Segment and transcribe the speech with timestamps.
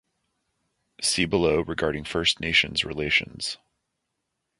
[0.99, 3.59] See below regarding First Nations relations.